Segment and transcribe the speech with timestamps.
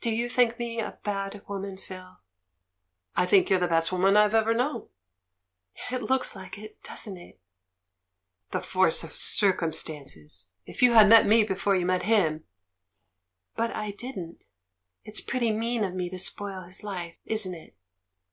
[0.00, 2.18] "Do you think me a bad woman, Phil?"
[3.14, 4.88] "I think you're the best woman I've ever known."
[5.92, 7.40] "It looks like it, doesn't it?"
[8.50, 10.50] "The force of circumstances!
[10.64, 12.42] If you had met me before you met him"
[13.56, 14.46] "But I didn't.
[15.04, 17.76] It's pretty; mean of me to spoil his hfe, isn't it?"